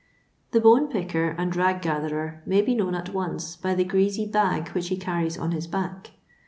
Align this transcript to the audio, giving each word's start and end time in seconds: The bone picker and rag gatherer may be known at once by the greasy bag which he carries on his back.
The 0.49 0.59
bone 0.59 0.87
picker 0.87 1.29
and 1.37 1.55
rag 1.55 1.83
gatherer 1.83 2.41
may 2.47 2.63
be 2.63 2.73
known 2.73 2.95
at 2.95 3.09
once 3.13 3.55
by 3.55 3.75
the 3.75 3.83
greasy 3.83 4.25
bag 4.25 4.69
which 4.69 4.87
he 4.87 4.97
carries 4.97 5.37
on 5.37 5.51
his 5.51 5.67
back. 5.67 6.09